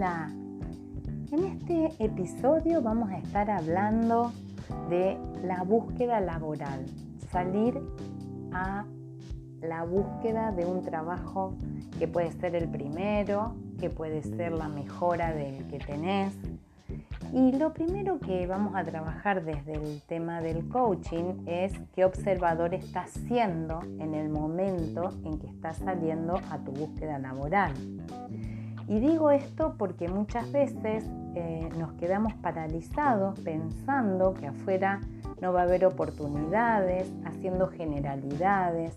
Hola, 0.00 0.30
en 1.30 1.44
este 1.44 2.02
episodio 2.02 2.80
vamos 2.80 3.10
a 3.10 3.18
estar 3.18 3.50
hablando 3.50 4.32
de 4.88 5.18
la 5.44 5.62
búsqueda 5.62 6.20
laboral, 6.20 6.86
salir 7.30 7.78
a 8.50 8.86
la 9.60 9.84
búsqueda 9.84 10.52
de 10.52 10.64
un 10.64 10.80
trabajo 10.80 11.52
que 11.98 12.08
puede 12.08 12.32
ser 12.32 12.54
el 12.54 12.70
primero, 12.70 13.56
que 13.78 13.90
puede 13.90 14.22
ser 14.22 14.52
la 14.52 14.68
mejora 14.68 15.34
del 15.34 15.66
que 15.68 15.80
tenés. 15.80 16.34
Y 17.34 17.52
lo 17.58 17.74
primero 17.74 18.20
que 18.20 18.46
vamos 18.46 18.74
a 18.76 18.84
trabajar 18.84 19.44
desde 19.44 19.74
el 19.74 20.00
tema 20.08 20.40
del 20.40 20.66
coaching 20.70 21.44
es 21.44 21.74
qué 21.94 22.06
observador 22.06 22.72
estás 22.72 23.10
siendo 23.28 23.82
en 23.98 24.14
el 24.14 24.30
momento 24.30 25.10
en 25.24 25.38
que 25.38 25.48
estás 25.48 25.76
saliendo 25.76 26.40
a 26.50 26.56
tu 26.56 26.72
búsqueda 26.72 27.18
laboral. 27.18 27.74
Y 28.90 28.98
digo 28.98 29.30
esto 29.30 29.76
porque 29.78 30.08
muchas 30.08 30.50
veces 30.50 31.08
eh, 31.36 31.68
nos 31.78 31.92
quedamos 31.92 32.34
paralizados 32.34 33.38
pensando 33.38 34.34
que 34.34 34.48
afuera 34.48 35.00
no 35.40 35.52
va 35.52 35.60
a 35.60 35.62
haber 35.62 35.86
oportunidades, 35.86 37.08
haciendo 37.24 37.68
generalidades, 37.68 38.96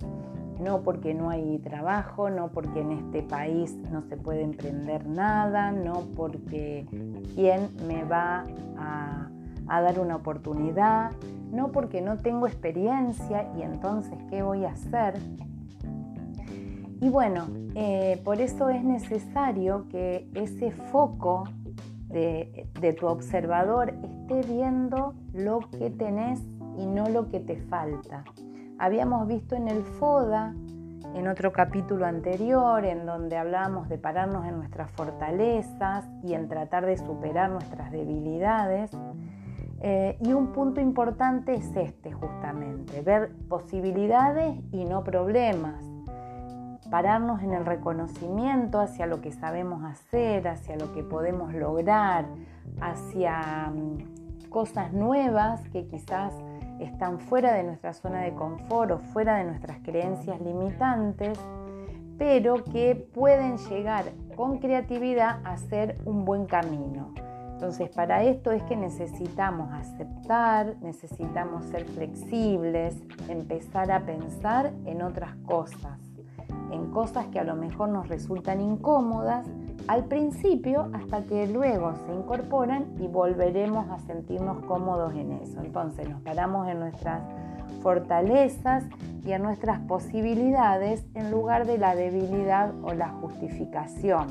no 0.59 0.81
porque 0.81 1.13
no 1.13 1.29
hay 1.29 1.59
trabajo, 1.59 2.31
no 2.31 2.47
porque 2.47 2.81
en 2.81 2.93
este 2.93 3.21
país 3.21 3.77
no 3.91 4.01
se 4.01 4.17
puede 4.17 4.41
emprender 4.41 5.05
nada, 5.05 5.71
no 5.71 6.07
porque 6.15 6.87
quién 7.35 7.69
me 7.87 8.03
va 8.03 8.47
a, 8.75 9.29
dar 9.67 9.99
una 9.99 10.15
oportunidad, 10.15 11.11
no 11.51 11.71
porque 11.71 12.01
no 12.01 12.17
tengo 12.17 12.47
experiencia 12.47 13.47
y 13.55 13.61
entonces 13.61 14.17
qué 14.31 14.41
voy 14.41 14.65
a 14.65 14.71
hacer. 14.71 15.19
Y 17.03 17.09
bueno, 17.09 17.47
eh, 17.75 18.21
por 18.23 18.39
eso 18.39 18.69
es 18.69 18.81
necesario 18.81 19.89
que 19.89 20.25
ese 20.35 20.71
foco 20.71 21.43
de, 22.07 22.69
de, 22.79 22.93
tu 22.93 23.07
observador 23.07 23.89
esté 23.89 24.39
viendo 24.47 25.13
lo 25.33 25.59
que 25.77 25.89
tenés 25.89 26.39
y 26.77 26.85
no 26.85 27.09
lo 27.09 27.27
que 27.27 27.41
te 27.41 27.57
falta. 27.57 28.23
Habíamos 28.79 29.27
visto 29.27 29.53
en 29.53 29.67
el 29.67 29.83
FODA, 29.83 30.55
en 31.13 31.27
otro 31.27 31.51
capítulo 31.51 32.05
anterior, 32.05 32.85
en 32.85 33.05
donde 33.05 33.35
hablábamos 33.35 33.89
de 33.89 33.97
pararnos 33.97 34.45
en 34.45 34.55
nuestras 34.55 34.89
fortalezas 34.91 36.05
y 36.23 36.35
en 36.35 36.47
tratar 36.47 36.85
de 36.85 36.97
superar 36.97 37.49
nuestras 37.49 37.91
debilidades. 37.91 38.91
Eh, 39.81 40.17
y 40.21 40.31
un 40.31 40.53
punto 40.53 40.79
importante 40.79 41.53
es 41.53 41.69
este 41.75 42.13
justamente, 42.13 43.01
ver 43.01 43.33
posibilidades 43.49 44.55
y 44.71 44.85
no 44.85 45.03
problemas 45.03 45.92
pararnos 46.93 47.41
en 47.41 47.53
el 47.53 47.65
reconocimiento 47.65 48.79
hacia 48.79 49.07
lo 49.07 49.19
que 49.19 49.31
sabemos 49.31 49.83
hacer, 49.83 50.47
hacia 50.47 50.75
lo 50.75 50.93
que 50.93 51.01
podemos 51.01 51.51
lograr, 51.51 52.27
hacia 52.81 53.71
mm, 53.73 54.49
cosas 54.49 54.93
nuevas 54.93 55.67
que 55.69 55.87
quizás 55.87 56.35
están 56.79 57.19
fuera 57.19 57.51
de 57.53 57.63
nuestra 57.63 57.93
zona 57.93 58.21
de 58.21 58.35
confort 58.35 58.91
o 58.91 58.99
fuera 58.99 59.37
de 59.37 59.45
nuestras 59.45 59.79
creencias 59.79 60.39
limitantes, 60.39 61.39
pero 62.19 62.63
que 62.63 62.93
pueden 63.11 63.57
llegar 63.57 64.05
con 64.35 64.59
creatividad 64.59 65.39
a 65.45 65.57
ser 65.57 65.97
un 66.05 66.25
buen 66.25 66.45
camino. 66.45 67.11
Entonces, 67.53 67.89
para 67.89 68.21
esto 68.21 68.51
es 68.51 68.61
que 68.65 68.75
necesitamos 68.75 69.73
aceptar, 69.73 70.75
necesitamos 70.83 71.65
ser 71.65 71.85
flexibles, 71.85 73.01
empezar 73.29 73.91
a 73.91 74.01
pensar 74.01 74.73
en 74.85 75.01
otras 75.01 75.35
cosas 75.37 76.12
en 76.73 76.91
cosas 76.91 77.27
que 77.27 77.39
a 77.39 77.43
lo 77.43 77.55
mejor 77.55 77.89
nos 77.89 78.07
resultan 78.09 78.59
incómodas 78.61 79.47
al 79.87 80.05
principio 80.05 80.89
hasta 80.93 81.23
que 81.23 81.47
luego 81.47 81.93
se 82.05 82.13
incorporan 82.13 82.85
y 82.99 83.07
volveremos 83.07 83.89
a 83.89 83.99
sentirnos 83.99 84.63
cómodos 84.65 85.13
en 85.13 85.33
eso. 85.33 85.61
Entonces 85.61 86.09
nos 86.09 86.21
paramos 86.21 86.67
en 86.67 86.79
nuestras 86.79 87.21
fortalezas 87.81 88.85
y 89.25 89.31
en 89.31 89.43
nuestras 89.43 89.79
posibilidades 89.81 91.05
en 91.13 91.31
lugar 91.31 91.65
de 91.65 91.77
la 91.77 91.95
debilidad 91.95 92.73
o 92.83 92.93
la 92.93 93.09
justificación. 93.09 94.27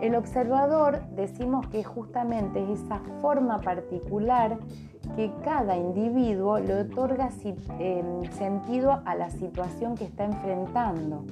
El 0.00 0.14
observador 0.14 1.02
decimos 1.14 1.66
que 1.68 1.84
justamente 1.84 2.62
es 2.62 2.80
esa 2.80 3.00
forma 3.20 3.60
particular 3.60 4.58
que 5.16 5.30
cada 5.44 5.76
individuo 5.76 6.58
le 6.58 6.80
otorga 6.80 7.28
em, 7.78 8.24
sentido 8.32 9.00
a 9.04 9.14
la 9.14 9.30
situación 9.30 9.94
que 9.94 10.04
está 10.04 10.24
enfrentando 10.24 11.24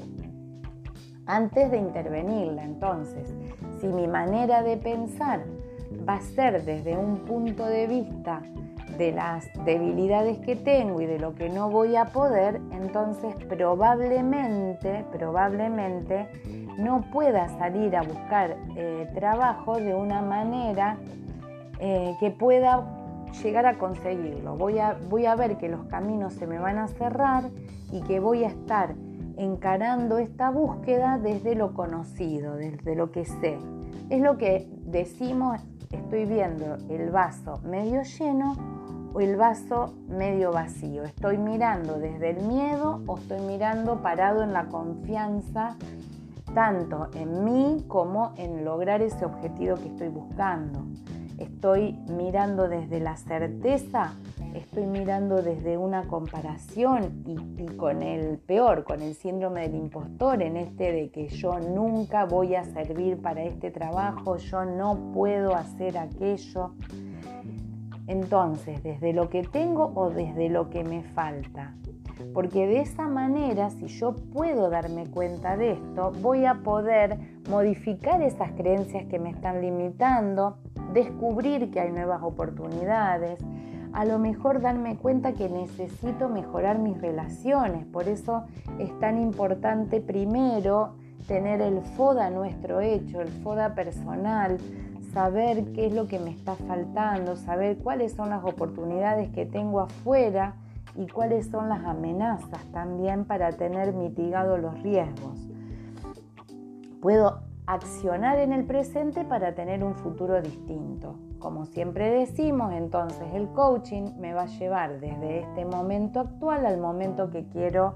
antes 1.27 1.71
de 1.71 1.79
intervenirla. 1.79 2.65
Entonces, 2.65 3.35
si 3.81 3.87
mi 3.87 4.07
manera 4.07 4.63
de 4.63 4.77
pensar 4.77 5.45
va 6.09 6.15
a 6.15 6.21
ser 6.21 6.65
desde 6.65 6.97
un 6.97 7.19
punto 7.21 7.67
de 7.67 7.87
vista 7.87 8.43
de 8.99 9.13
las 9.13 9.49
debilidades 9.65 10.39
que 10.39 10.57
tengo 10.57 11.01
y 11.01 11.07
de 11.07 11.19
lo 11.19 11.35
que 11.35 11.49
no 11.49 11.71
voy 11.71 11.97
a 11.97 12.07
poder, 12.07 12.61
entonces 12.73 13.35
probablemente, 13.49 15.05
probablemente 15.13 16.29
no 16.79 17.03
pueda 17.13 17.49
salir 17.59 17.97
a 17.97 18.03
buscar 18.03 18.57
eh, 18.77 19.09
trabajo 19.15 19.77
de 19.77 19.95
una 19.95 20.21
manera 20.23 20.99
eh, 21.79 22.15
que 22.21 22.31
pueda 22.31 23.02
llegar 23.33 23.67
a 23.67 23.79
conseguirlo. 23.79 24.57
Voy 24.57 24.79
a, 24.79 24.99
voy 25.09 25.27
a 25.27 25.35
ver 25.35 25.59
que 25.59 25.69
los 25.69 25.85
caminos 25.87 26.35
se 26.35 26.47
me 26.47 26.59
van 26.59 26.79
a 26.79 26.89
cerrar 26.89 27.51
y 27.91 28.03
que 28.03 28.21
voy 28.21 28.45
a 28.45 28.49
estar 28.49 28.95
encarando 29.37 30.19
esta 30.19 30.51
búsqueda 30.51 31.19
desde 31.19 31.55
lo 31.55 31.75
conocido, 31.75 32.57
desde 32.57 32.95
lo 32.95 33.11
que 33.11 33.25
sé. 33.25 33.59
Es 34.11 34.21
lo 34.21 34.37
que 34.37 34.69
decimos, 34.85 35.61
estoy 35.91 36.27
viendo 36.27 36.77
el 36.89 37.11
vaso 37.11 37.61
medio 37.65 38.03
lleno 38.03 38.57
o 39.15 39.21
el 39.21 39.37
vaso 39.37 39.95
medio 40.09 40.53
vacío. 40.53 41.05
Estoy 41.05 41.39
mirando 41.39 41.99
desde 41.99 42.31
el 42.31 42.47
miedo 42.47 43.03
o 43.07 43.19
estoy 43.19 43.41
mirando 43.41 44.03
parado 44.03 44.43
en 44.43 44.53
la 44.53 44.67
confianza, 44.67 45.77
tanto 46.55 47.09
en 47.15 47.45
mí 47.45 47.85
como 47.89 48.33
en 48.37 48.65
lograr 48.65 49.01
ese 49.01 49.25
objetivo 49.25 49.77
que 49.77 49.89
estoy 49.89 50.09
buscando 50.09 50.85
estoy 51.43 51.93
mirando 52.09 52.69
desde 52.69 53.01
la 53.01 53.17
certeza, 53.17 54.15
estoy 54.55 54.87
mirando 54.87 55.43
desde 55.43 55.77
una 55.77 56.05
comparación 56.05 57.23
y, 57.27 57.67
con 57.77 58.03
el 58.03 58.39
peor, 58.39 58.85
con 58.85 59.03
el 59.03 59.15
síndrome 59.15 59.63
del 59.63 59.77
impostor, 59.77 60.43
en 60.43 60.57
este 60.57 60.93
de 60.93 61.11
que 61.11 61.29
yo 61.29 61.59
nunca 61.59 62.25
voy 62.25 62.55
a 62.55 62.65
servir 62.65 63.21
para 63.21 63.43
este 63.43 63.71
trabajo, 63.71 64.37
yo 64.37 64.65
no 64.65 65.13
puedo 65.13 65.55
hacer 65.55 65.99
aquello. 65.99 66.73
Entonces, 68.07 68.83
desde 68.83 69.13
lo 69.13 69.29
que 69.29 69.43
tengo 69.43 69.93
o 69.95 70.11
desde 70.11 70.49
lo 70.49 70.71
que 70.71 70.85
me 70.85 71.03
falta. 71.03 71.75
Porque 72.35 72.67
de 72.67 72.81
esa 72.81 73.09
manera, 73.09 73.71
si 73.71 73.87
yo 73.87 74.15
puedo 74.15 74.71
darme 74.71 75.07
cuenta 75.07 75.57
de 75.57 75.73
esto, 75.73 76.13
voy 76.21 76.45
a 76.45 76.55
poder 76.63 77.19
modificar 77.51 78.23
esas 78.23 78.53
creencias 78.53 79.07
que 79.07 79.19
me 79.19 79.31
están 79.31 79.61
limitando, 79.61 80.59
descubrir 80.93 81.71
que 81.71 81.81
hay 81.81 81.93
nuevas 81.93 82.23
oportunidades, 82.23 83.39
a 83.93 84.05
lo 84.05 84.19
mejor 84.19 84.61
darme 84.61 84.97
cuenta 84.97 85.33
que 85.33 85.49
necesito 85.49 86.29
mejorar 86.29 86.79
mis 86.79 87.01
relaciones. 87.01 87.85
Por 87.87 88.09
eso 88.09 88.45
es 88.79 88.99
tan 89.01 89.21
importante 89.21 90.01
primero 90.01 90.95
tener 91.27 91.61
el 91.61 91.83
FODA 91.83 92.31
nuestro 92.31 92.81
hecho, 92.81 93.21
el 93.21 93.29
FODA 93.29 93.75
personal, 93.75 94.59
saber 95.13 95.73
qué 95.73 95.87
es 95.87 95.93
lo 95.93 96.09
que 96.09 96.19
me 96.19 96.31
está 96.31 96.55
faltando, 96.55 97.37
saber 97.37 97.79
cuáles 97.79 98.13
son 98.13 98.31
las 98.31 98.45
oportunidades 98.45 99.31
que 99.31 99.45
tengo 99.45 99.81
afuera 99.81 100.55
y 100.97 101.07
cuáles 101.07 101.49
son 101.49 101.69
las 101.69 101.85
amenazas 101.85 102.65
también 102.73 103.25
para 103.25 103.53
tener 103.53 103.93
mitigados 103.93 104.61
los 104.61 104.83
riesgos. 104.83 105.39
Puedo 107.01 107.41
accionar 107.67 108.39
en 108.39 108.53
el 108.53 108.65
presente 108.65 109.25
para 109.25 109.55
tener 109.55 109.85
un 109.85 109.95
futuro 109.95 110.41
distinto. 110.41 111.17
Como 111.39 111.67
siempre 111.67 112.11
decimos, 112.11 112.73
entonces 112.73 113.27
el 113.35 113.49
coaching 113.49 114.13
me 114.19 114.35
va 114.35 114.43
a 114.43 114.47
llevar 114.47 115.01
desde 115.01 115.41
este 115.41 115.65
momento 115.65 116.21
actual 116.21 116.67
al 116.67 116.79
momento 116.79 117.31
que 117.31 117.47
quiero 117.49 117.95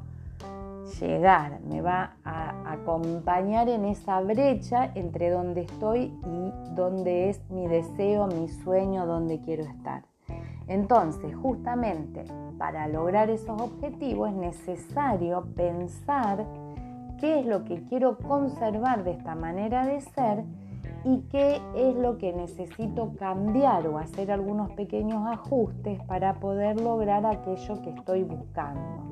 llegar, 1.00 1.60
me 1.62 1.80
va 1.80 2.16
a 2.24 2.72
acompañar 2.72 3.68
en 3.68 3.84
esa 3.84 4.20
brecha 4.20 4.90
entre 4.94 5.30
donde 5.30 5.62
estoy 5.62 6.12
y 6.24 6.52
donde 6.74 7.28
es 7.30 7.40
mi 7.50 7.66
deseo, 7.66 8.26
mi 8.28 8.48
sueño, 8.48 9.06
donde 9.06 9.40
quiero 9.40 9.64
estar. 9.64 10.04
Entonces, 10.68 11.34
justamente 11.36 12.24
para 12.58 12.88
lograr 12.88 13.30
esos 13.30 13.60
objetivos 13.60 14.30
es 14.30 14.36
necesario 14.36 15.44
pensar 15.54 16.44
qué 17.18 17.40
es 17.40 17.46
lo 17.46 17.64
que 17.64 17.82
quiero 17.84 18.18
conservar 18.18 19.04
de 19.04 19.12
esta 19.12 19.34
manera 19.34 19.86
de 19.86 20.00
ser 20.00 20.44
y 21.04 21.20
qué 21.30 21.60
es 21.76 21.94
lo 21.94 22.18
que 22.18 22.32
necesito 22.32 23.12
cambiar 23.16 23.86
o 23.86 23.98
hacer 23.98 24.32
algunos 24.32 24.72
pequeños 24.72 25.24
ajustes 25.26 26.02
para 26.04 26.34
poder 26.34 26.80
lograr 26.80 27.24
aquello 27.24 27.80
que 27.82 27.90
estoy 27.90 28.24
buscando. 28.24 29.04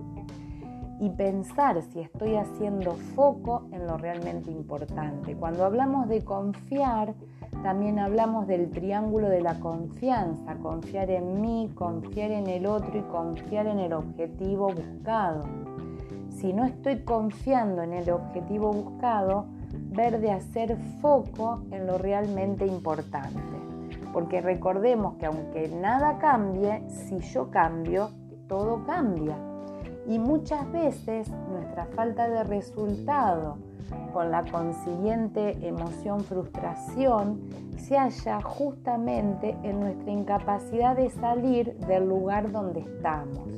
y 1.00 1.10
pensar 1.10 1.82
si 1.82 2.00
estoy 2.00 2.36
haciendo 2.36 2.92
foco 3.14 3.64
en 3.72 3.84
lo 3.86 3.98
realmente 3.98 4.50
importante. 4.50 5.36
Cuando 5.36 5.64
hablamos 5.64 6.08
de 6.08 6.24
confiar, 6.24 7.14
también 7.62 7.98
hablamos 7.98 8.46
del 8.46 8.70
triángulo 8.70 9.28
de 9.28 9.42
la 9.42 9.58
confianza, 9.58 10.54
confiar 10.56 11.10
en 11.10 11.40
mí, 11.40 11.70
confiar 11.74 12.30
en 12.30 12.46
el 12.46 12.66
otro 12.66 12.96
y 12.96 13.02
confiar 13.02 13.66
en 13.66 13.80
el 13.80 13.92
objetivo 13.92 14.68
buscado. 14.68 15.44
Si 16.44 16.52
no 16.52 16.66
estoy 16.66 16.98
confiando 17.04 17.80
en 17.80 17.94
el 17.94 18.10
objetivo 18.10 18.70
buscado, 18.70 19.46
ver 19.72 20.20
de 20.20 20.30
hacer 20.30 20.76
foco 21.00 21.62
en 21.70 21.86
lo 21.86 21.96
realmente 21.96 22.66
importante. 22.66 23.40
Porque 24.12 24.42
recordemos 24.42 25.14
que 25.14 25.24
aunque 25.24 25.68
nada 25.68 26.18
cambie, 26.18 26.86
si 26.90 27.18
yo 27.20 27.50
cambio, 27.50 28.10
todo 28.46 28.84
cambia. 28.84 29.38
Y 30.06 30.18
muchas 30.18 30.70
veces 30.70 31.30
nuestra 31.50 31.86
falta 31.86 32.28
de 32.28 32.44
resultado 32.44 33.56
con 34.12 34.30
la 34.30 34.44
consiguiente 34.44 35.66
emoción 35.66 36.20
frustración 36.20 37.40
se 37.78 37.96
halla 37.96 38.42
justamente 38.42 39.56
en 39.62 39.80
nuestra 39.80 40.12
incapacidad 40.12 40.94
de 40.94 41.08
salir 41.08 41.74
del 41.86 42.06
lugar 42.06 42.52
donde 42.52 42.80
estamos. 42.80 43.48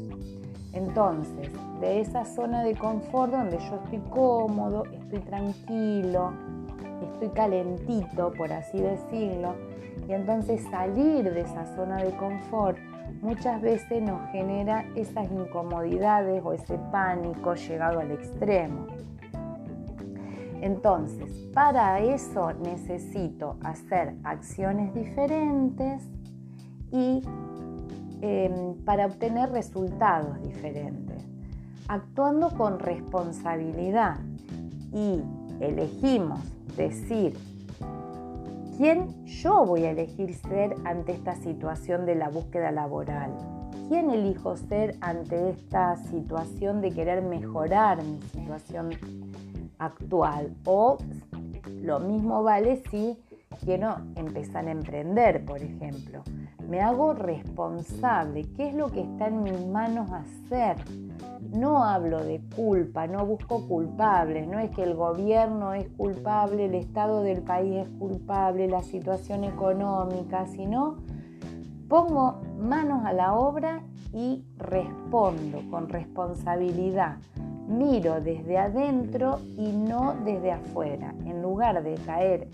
Entonces, 0.72 1.50
de 1.80 2.00
esa 2.00 2.24
zona 2.24 2.62
de 2.62 2.74
confort 2.74 3.32
donde 3.32 3.58
yo 3.58 3.76
estoy 3.84 3.98
cómodo, 4.10 4.84
estoy 4.92 5.20
tranquilo, 5.20 6.32
estoy 7.02 7.28
calentito, 7.30 8.32
por 8.32 8.52
así 8.52 8.80
decirlo, 8.80 9.54
y 10.08 10.12
entonces 10.12 10.62
salir 10.70 11.32
de 11.32 11.40
esa 11.40 11.66
zona 11.76 11.96
de 11.96 12.16
confort 12.16 12.78
muchas 13.22 13.60
veces 13.60 14.02
nos 14.02 14.30
genera 14.30 14.84
esas 14.94 15.30
incomodidades 15.30 16.42
o 16.44 16.52
ese 16.52 16.78
pánico 16.90 17.54
llegado 17.54 18.00
al 18.00 18.10
extremo. 18.12 18.86
Entonces, 20.60 21.30
para 21.52 22.00
eso 22.00 22.52
necesito 22.54 23.56
hacer 23.62 24.14
acciones 24.24 24.92
diferentes 24.94 26.02
y 26.90 27.22
em, 28.22 28.74
para 28.84 29.06
obtener 29.06 29.50
resultados 29.50 30.40
diferentes, 30.42 31.05
actuando 31.88 32.50
con 32.50 32.78
responsabilidad 32.78 34.18
y 34.92 35.22
elegimos 35.60 36.40
decir 36.76 37.36
quién 38.76 39.24
yo 39.24 39.64
voy 39.64 39.84
a 39.84 39.90
elegir 39.90 40.34
ser 40.34 40.74
ante 40.84 41.12
esta 41.12 41.34
situación 41.36 42.06
de 42.06 42.14
la 42.14 42.28
búsqueda 42.28 42.70
laboral. 42.70 43.32
¿Quién 43.88 44.10
elijo 44.10 44.56
ser 44.56 44.96
ante 45.00 45.50
esta 45.50 45.96
situación 45.96 46.80
de 46.80 46.90
querer 46.90 47.22
mejorar 47.22 48.02
mi 48.02 48.20
situación 48.22 48.90
actual. 49.78 50.54
O 50.64 50.98
lo 51.82 52.00
mismo 52.00 52.42
vale 52.42 52.82
si 52.90 53.18
quiero 53.64 53.96
empezar 54.14 54.66
a 54.66 54.70
emprender, 54.70 55.44
por 55.44 55.62
ejemplo. 55.62 56.22
Me 56.68 56.80
hago 56.80 57.14
responsable. 57.14 58.44
¿Qué 58.56 58.68
es 58.68 58.74
lo 58.74 58.90
que 58.90 59.02
está 59.02 59.28
en 59.28 59.42
mis 59.42 59.66
manos 59.66 60.10
hacer? 60.10 60.76
No 61.56 61.84
hablo 61.84 62.22
de 62.22 62.40
culpa, 62.54 63.06
no 63.06 63.24
busco 63.24 63.66
culpables. 63.66 64.46
No 64.46 64.58
es 64.58 64.70
que 64.70 64.82
el 64.82 64.94
gobierno 64.94 65.72
es 65.72 65.88
culpable, 65.96 66.66
el 66.66 66.74
estado 66.74 67.22
del 67.22 67.42
país 67.42 67.86
es 67.86 67.88
culpable, 67.98 68.68
la 68.68 68.82
situación 68.82 69.44
económica, 69.44 70.46
sino 70.46 70.96
pongo 71.88 72.40
manos 72.58 73.04
a 73.04 73.12
la 73.12 73.34
obra 73.34 73.82
y 74.12 74.44
respondo 74.58 75.62
con 75.70 75.88
responsabilidad 75.88 77.16
miro 77.68 78.20
desde 78.20 78.58
adentro 78.58 79.40
y 79.56 79.72
no 79.72 80.14
desde 80.24 80.52
afuera. 80.52 81.14
En 81.24 81.42
lugar 81.42 81.82
de 81.82 81.94
caer 82.06 82.48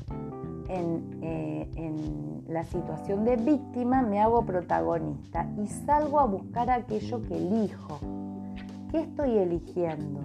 eh, 0.69 1.69
en, 1.77 2.43
la 2.49 2.65
situación 2.65 3.25
de 3.25 3.37
víctima, 3.37 4.03
me 4.03 4.21
hago 4.21 4.45
protagonista 4.45 5.47
y 5.57 5.67
salgo 5.69 6.21
a 6.21 6.27
buscar 6.27 6.69
aquello 6.69 7.23
que 7.23 7.35
elijo. 7.35 7.99
¿Qué 8.93 9.01
estoy 9.01 9.39
eligiendo? 9.39 10.21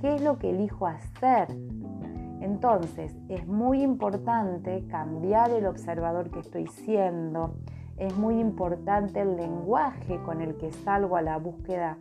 ¿Qué 0.00 0.16
es 0.16 0.20
lo 0.20 0.36
que 0.36 0.50
elijo 0.50 0.88
hacer? 0.88 1.46
Entonces, 2.40 3.16
es 3.28 3.46
muy 3.46 3.82
importante 3.82 4.84
cambiar 4.88 5.52
el 5.52 5.64
observador 5.64 6.28
que 6.28 6.40
estoy 6.40 6.66
siendo. 6.66 7.54
Es 7.96 8.16
muy 8.18 8.40
importante 8.40 9.20
el 9.20 9.36
lenguaje 9.36 10.20
con 10.24 10.40
el 10.40 10.56
que 10.56 10.72
salgo 10.72 11.16
a 11.16 11.22
la 11.22 11.38
búsqueda 11.38 11.98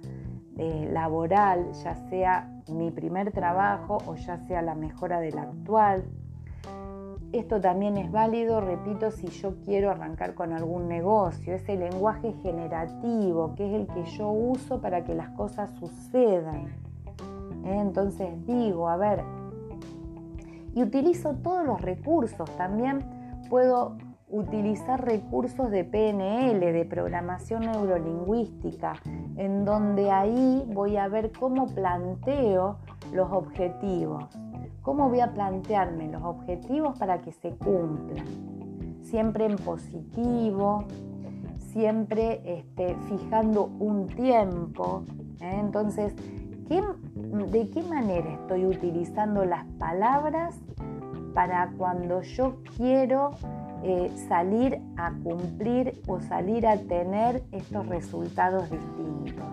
eh, 0.57 0.89
laboral, 0.91 1.71
ya 1.83 1.93
sea 2.09 2.49
mi 2.71 2.89
primer 2.89 3.31
trabajo 3.31 3.99
o 4.07 4.15
ya 4.15 4.39
sea 4.47 4.63
la 4.63 4.73
mejora 4.73 5.19
del 5.19 5.37
actual. 5.37 6.05
Esto 7.33 7.59
también 7.59 7.97
es 7.97 8.09
válido, 8.09 8.61
repito, 8.61 9.11
si 9.11 9.27
yo 9.27 9.55
quiero 9.65 9.91
arrancar 9.91 10.33
con 10.33 10.53
algún 10.53 10.87
negocio, 10.87 11.53
ese 11.53 11.75
lenguaje 11.75 12.31
generativo 12.41 13.53
que 13.55 13.67
es 13.67 13.81
el 13.81 13.87
que 13.87 14.05
yo 14.17 14.29
uso 14.29 14.79
para 14.79 15.03
que 15.03 15.13
las 15.13 15.29
cosas 15.31 15.69
sucedan. 15.77 16.67
¿Eh? 17.65 17.79
Entonces 17.79 18.29
digo, 18.45 18.87
a 18.87 18.95
ver, 18.95 19.23
y 20.73 20.83
utilizo 20.83 21.33
todos 21.35 21.65
los 21.65 21.81
recursos, 21.81 22.49
también 22.55 23.03
puedo 23.49 23.97
utilizar 24.29 25.03
recursos 25.03 25.71
de 25.71 25.83
PNL, 25.83 26.59
de 26.59 26.85
programación 26.85 27.61
neurolingüística, 27.61 28.93
en 29.37 29.65
donde 29.65 30.11
ahí 30.11 30.63
voy 30.73 30.97
a 30.97 31.07
ver 31.07 31.31
cómo 31.31 31.67
planteo 31.67 32.77
los 33.13 33.31
objetivos, 33.31 34.25
cómo 34.87 35.09
voy 35.09 35.19
a 35.19 35.33
plantearme 35.33 36.07
los 36.07 36.23
objetivos 36.23 36.97
para 36.97 37.17
que 37.17 37.33
se 37.33 37.49
cumplan, 37.57 38.25
siempre 39.01 39.45
en 39.45 39.57
positivo, 39.57 40.85
siempre 41.73 42.39
este, 42.45 42.95
fijando 43.09 43.65
un 43.79 44.07
tiempo. 44.07 45.03
¿eh? 45.41 45.57
Entonces, 45.59 46.15
¿de 46.69 47.69
qué 47.69 47.83
manera 47.83 48.31
estoy 48.31 48.65
utilizando 48.65 49.43
las 49.43 49.65
palabras 49.77 50.57
para 51.33 51.69
cuando 51.77 52.21
yo 52.21 52.55
quiero 52.77 53.31
eh, 53.83 54.09
salir 54.29 54.79
a 54.95 55.11
cumplir 55.21 56.01
o 56.07 56.21
salir 56.21 56.65
a 56.65 56.77
tener 56.77 57.43
estos 57.51 57.85
resultados 57.87 58.71
distintos. 58.71 59.45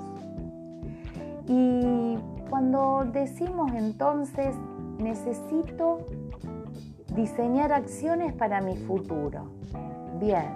Y 1.48 2.16
cuando 2.48 3.04
decimos 3.12 3.72
entonces, 3.74 4.54
necesito 4.98 6.06
diseñar 7.14 7.72
acciones 7.72 8.32
para 8.32 8.60
mi 8.60 8.76
futuro. 8.76 9.50
Bien, 10.18 10.50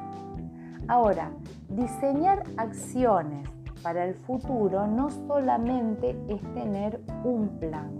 ahora, 0.88 1.30
diseñar 1.68 2.44
acciones 2.56 3.48
para 3.82 4.04
el 4.04 4.14
futuro 4.14 4.86
no 4.86 5.10
solamente 5.10 6.16
es 6.28 6.40
tener 6.54 7.00
un 7.24 7.48
plan, 7.60 7.90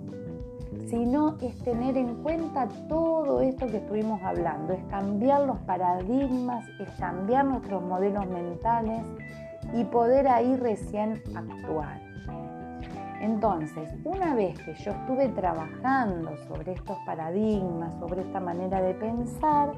sino 0.89 1.37
es 1.41 1.57
tener 1.63 1.97
en 1.97 2.23
cuenta 2.23 2.69
todo 2.89 3.41
esto 3.41 3.67
que 3.67 3.79
estuvimos 3.79 4.21
hablando, 4.23 4.73
es 4.73 4.83
cambiar 4.85 5.43
los 5.43 5.59
paradigmas, 5.59 6.67
es 6.81 6.91
cambiar 6.99 7.45
nuestros 7.45 7.83
modelos 7.83 8.27
mentales 8.29 9.05
y 9.75 9.85
poder 9.85 10.29
ahí 10.29 10.57
recién 10.57 11.23
actuar. 11.35 12.08
Entonces, 13.21 13.91
una 14.05 14.35
vez 14.35 14.59
que 14.61 14.75
yo 14.75 14.93
estuve 14.93 15.29
trabajando 15.29 16.37
sobre 16.47 16.73
estos 16.73 16.97
paradigmas, 17.05 17.95
sobre 17.99 18.23
esta 18.23 18.41
manera 18.41 18.81
de 18.81 18.95
pensar, 18.95 19.73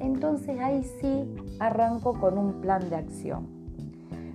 entonces 0.00 0.58
ahí 0.60 0.82
sí 1.00 1.32
arranco 1.60 2.18
con 2.18 2.38
un 2.38 2.60
plan 2.60 2.88
de 2.90 2.96
acción. 2.96 3.46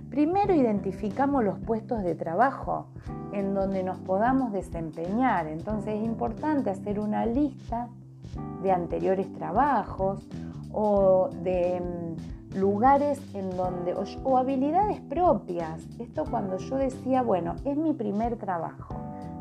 Primero 0.08 0.54
identificamos 0.54 1.44
los 1.44 1.58
puestos 1.58 2.02
de 2.02 2.14
trabajo 2.14 2.86
en 3.32 3.52
donde 3.52 3.82
nos 3.82 3.98
podamos 3.98 4.52
desempeñar. 4.52 5.46
Entonces 5.46 5.96
es 5.96 6.04
importante 6.04 6.70
hacer 6.70 6.98
una 6.98 7.26
lista 7.26 7.88
de 8.62 8.72
anteriores 8.72 9.30
trabajos 9.34 10.26
o 10.72 11.28
de 11.42 11.80
mm, 11.80 12.35
lugares 12.56 13.20
en 13.34 13.50
donde, 13.56 13.94
o, 13.94 14.38
habilidades 14.38 15.00
propias. 15.02 15.86
Esto 15.98 16.24
cuando 16.28 16.58
yo 16.58 16.76
decía, 16.76 17.22
bueno, 17.22 17.56
es 17.64 17.76
mi 17.76 17.92
primer 17.92 18.36
trabajo, 18.36 18.96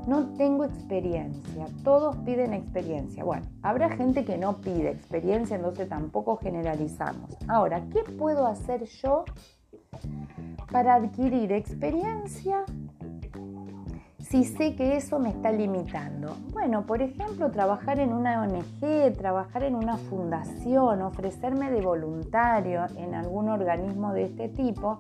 no 0.08 0.34
tengo 0.34 0.66
experiencia, 0.66 1.66
todos 1.84 2.16
piden 2.18 2.54
experiencia. 2.54 3.24
Bueno, 3.24 3.46
habrá 3.64 3.90
gente 3.90 4.26
que 4.26 4.38
no 4.38 4.58
pide 4.58 4.92
experiencia, 4.92 5.56
entonces 5.56 5.90
tampoco 5.90 6.38
generalizamos. 6.38 7.38
Ahora, 7.48 7.86
¿qué 7.92 8.04
puedo 8.04 8.46
hacer 8.46 8.84
yo 8.84 9.26
para 10.72 10.96
adquirir 10.96 11.52
experiencia 11.52 12.66
si 14.30 14.44
sé 14.44 14.76
que 14.76 14.98
eso 14.98 15.20
me 15.20 15.30
está 15.30 15.52
limitando? 15.52 16.36
Bueno, 16.52 16.86
por 16.86 17.02
ejemplo, 17.02 17.52
trabajar 17.52 18.00
en 18.00 18.12
una 18.12 18.42
ONG, 18.42 19.14
trabajar 19.16 19.64
en 19.64 19.76
una 19.76 19.98
fundación, 19.98 21.02
ofrecerme 21.04 21.70
de 21.70 21.82
voluntario 21.82 22.86
en 22.98 23.14
algún 23.14 23.50
organismo 23.50 24.14
de 24.14 24.26
este 24.26 24.50
tipo, 24.50 25.00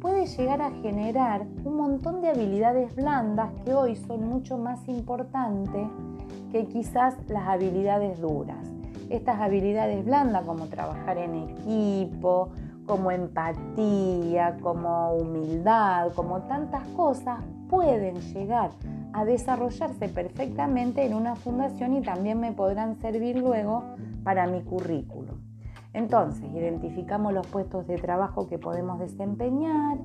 puede 0.00 0.26
llegar 0.26 0.60
a 0.60 0.70
generar 0.70 1.46
un 1.64 1.76
montón 1.76 2.20
de 2.20 2.28
habilidades 2.28 2.94
blandas 2.94 3.50
que 3.64 3.72
hoy 3.72 3.96
son 3.96 4.28
mucho 4.28 4.58
más 4.58 4.86
importantes 4.88 5.88
que 6.52 6.66
quizás 6.66 7.14
las 7.28 7.48
habilidades 7.48 8.20
duras. 8.20 8.58
Estas 9.08 9.40
habilidades 9.40 10.04
blandas 10.04 10.44
como 10.44 10.66
trabajar 10.66 11.16
en 11.16 11.34
equipo, 11.48 12.50
como 12.84 13.10
empatía, 13.10 14.58
como 14.60 15.14
humildad, 15.14 16.12
como 16.12 16.42
tantas 16.42 16.86
cosas, 16.88 17.40
pueden 17.68 18.16
llegar 18.32 18.70
a 19.12 19.24
desarrollarse 19.24 20.08
perfectamente 20.08 21.04
en 21.04 21.14
una 21.14 21.36
fundación 21.36 21.94
y 21.94 22.02
también 22.02 22.40
me 22.40 22.52
podrán 22.52 22.96
servir 22.96 23.38
luego 23.38 23.84
para 24.24 24.46
mi 24.46 24.62
currículum. 24.62 25.38
Entonces, 25.92 26.44
identificamos 26.52 27.32
los 27.32 27.46
puestos 27.46 27.86
de 27.86 27.96
trabajo 27.96 28.46
que 28.46 28.58
podemos 28.58 28.98
desempeñar 28.98 29.98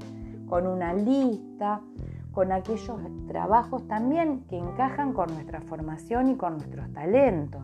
con 0.47 0.65
una 0.65 0.93
lista, 0.93 1.81
con 2.31 2.51
aquellos 2.51 2.97
trabajos 3.27 3.87
también 3.87 4.45
que 4.49 4.57
encajan 4.57 5.13
con 5.13 5.33
nuestra 5.33 5.59
formación 5.61 6.29
y 6.29 6.35
con 6.35 6.57
nuestros 6.57 6.91
talentos. 6.93 7.61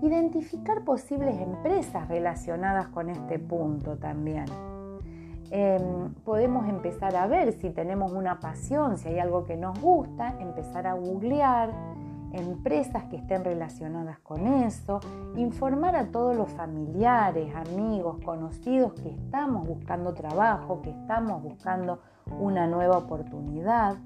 Identificar 0.00 0.84
posibles 0.84 1.40
empresas 1.40 2.06
relacionadas 2.08 2.86
con 2.88 3.10
este 3.10 3.40
punto 3.40 3.96
también. 3.96 4.44
Em, 5.50 6.12
podemos 6.24 6.68
empezar 6.68 7.16
a 7.16 7.26
ver 7.26 7.52
si 7.52 7.70
tenemos 7.70 8.12
una 8.12 8.38
pasión, 8.38 8.98
si 8.98 9.08
hay 9.08 9.18
algo 9.18 9.44
que 9.44 9.56
nos 9.56 9.80
gusta, 9.80 10.34
empezar 10.40 10.86
a 10.86 10.94
googlear 10.94 11.70
empresas 12.32 13.04
que 13.04 13.16
estén 13.16 13.44
relacionadas 13.44 14.18
con 14.18 14.46
eso, 14.46 15.00
informar 15.36 15.96
a 15.96 16.10
todos 16.10 16.36
los 16.36 16.50
familiares, 16.50 17.54
amigos, 17.54 18.18
conocidos 18.24 18.92
que 18.94 19.10
estamos 19.10 19.66
buscando 19.66 20.12
trabajo, 20.12 20.82
que 20.82 20.90
estamos 20.90 21.42
buscando 21.42 22.00
una 22.38 22.66
nueva 22.66 22.98
oportunidad. 22.98 23.96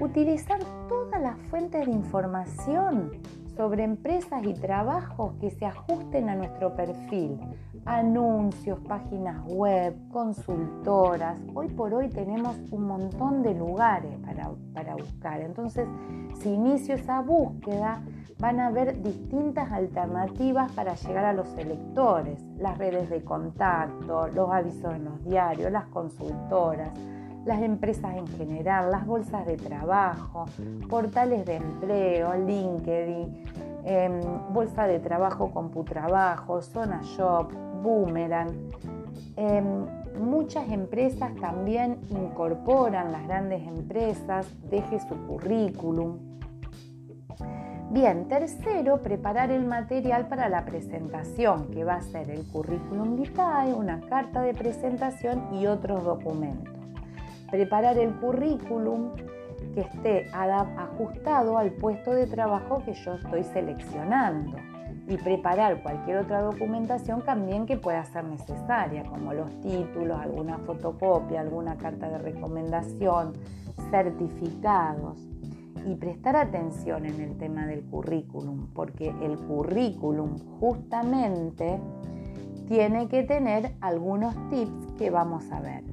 Utilizar 0.00 0.58
todas 0.88 1.20
las 1.22 1.38
fuentes 1.48 1.86
de 1.86 1.92
información 1.92 3.12
sobre 3.56 3.84
empresas 3.84 4.44
y 4.44 4.54
trabajos 4.54 5.34
que 5.40 5.50
se 5.50 5.66
ajusten 5.66 6.28
a 6.28 6.34
nuestro 6.34 6.74
perfil. 6.74 7.38
Anuncios, 7.84 8.78
páginas 8.86 9.44
web, 9.46 9.96
consultoras. 10.12 11.40
Hoy 11.52 11.68
por 11.68 11.92
hoy 11.92 12.08
tenemos 12.08 12.56
un 12.70 12.86
montón 12.86 13.42
de 13.42 13.54
lugares 13.54 14.16
para, 14.24 14.50
para 14.72 14.94
buscar. 14.94 15.40
Entonces, 15.40 15.88
si 16.40 16.50
inicio 16.50 16.94
esa 16.94 17.20
búsqueda, 17.22 18.00
van 18.38 18.60
a 18.60 18.68
haber 18.68 19.02
distintas 19.02 19.72
alternativas 19.72 20.70
para 20.72 20.94
llegar 20.94 21.24
a 21.24 21.32
los 21.32 21.52
electores. 21.58 22.40
Las 22.56 22.78
redes 22.78 23.10
de 23.10 23.24
contacto, 23.24 24.28
los 24.28 24.50
avisos 24.50 24.94
en 24.94 25.04
los 25.04 25.24
diarios, 25.24 25.72
las 25.72 25.86
consultoras 25.86 26.90
las 27.44 27.60
empresas 27.60 28.16
en 28.16 28.26
general, 28.28 28.90
las 28.90 29.04
bolsas 29.04 29.44
de 29.46 29.56
trabajo, 29.56 30.44
portales 30.88 31.44
de 31.44 31.56
empleo, 31.56 32.34
LinkedIn, 32.34 33.44
em, 33.84 34.20
bolsa 34.52 34.86
de 34.86 35.00
trabajo, 35.00 35.50
CompuTrabajo, 35.50 36.62
Zona 36.62 37.00
Shop, 37.02 37.50
Boomerang. 37.82 38.50
Em, 39.36 39.86
muchas 40.20 40.70
empresas 40.70 41.34
también 41.36 41.98
incorporan 42.10 43.12
las 43.12 43.26
grandes 43.26 43.66
empresas, 43.66 44.46
deje 44.70 45.00
su 45.00 45.16
currículum. 45.26 46.18
Bien, 47.90 48.26
tercero, 48.28 49.02
preparar 49.02 49.50
el 49.50 49.66
material 49.66 50.28
para 50.28 50.48
la 50.48 50.64
presentación, 50.64 51.70
que 51.70 51.84
va 51.84 51.96
a 51.96 52.00
ser 52.00 52.30
el 52.30 52.46
currículum 52.46 53.16
vitae, 53.16 53.74
una 53.74 54.00
carta 54.00 54.40
de 54.40 54.54
presentación 54.54 55.54
y 55.54 55.66
otros 55.66 56.02
documentos 56.02 56.82
preparar 57.52 57.98
el 57.98 58.14
currículum 58.14 59.12
que 59.74 59.82
esté 59.82 60.26
ajustado 60.32 61.58
al 61.58 61.70
puesto 61.72 62.12
de 62.12 62.26
trabajo 62.26 62.82
que 62.82 62.94
yo 62.94 63.14
estoy 63.14 63.44
seleccionando 63.44 64.56
y 65.08 65.16
preparar 65.16 65.82
cualquier 65.82 66.18
otra 66.18 66.42
documentación 66.42 67.22
también 67.22 67.66
que 67.66 67.76
pueda 67.76 68.04
ser 68.04 68.24
necesaria, 68.24 69.04
como 69.04 69.32
los 69.32 69.50
títulos, 69.60 70.18
alguna 70.18 70.58
fotocopia, 70.58 71.40
alguna 71.40 71.76
carta 71.76 72.08
de 72.08 72.18
recomendación, 72.18 73.32
certificados. 73.90 75.18
Y 75.84 75.96
prestar 75.96 76.36
atención 76.36 77.06
en 77.06 77.20
el 77.20 77.36
tema 77.38 77.66
del 77.66 77.82
currículum, 77.82 78.68
porque 78.72 79.12
el 79.22 79.36
currículum 79.36 80.38
justamente 80.60 81.80
tiene 82.68 83.08
que 83.08 83.24
tener 83.24 83.74
algunos 83.80 84.32
tips 84.48 84.92
que 84.96 85.10
vamos 85.10 85.50
a 85.50 85.60
ver. 85.60 85.91